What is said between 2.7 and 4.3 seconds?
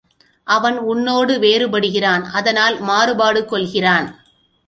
மாறுபாடு கொள்கிறான்.